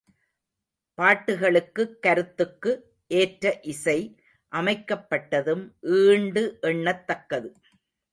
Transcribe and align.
பாட்டுகளுக்குக் 0.97 1.99
கருத்துக்கு 1.99 2.71
ஏற்ற 3.07 3.59
இசை 3.63 3.97
அமைக்கப்பட்டதும் 4.51 5.63
ஈண்டு 5.99 6.57
எண்ணத்தக்கது. 6.61 7.51